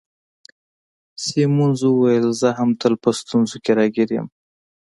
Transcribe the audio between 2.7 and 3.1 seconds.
تل په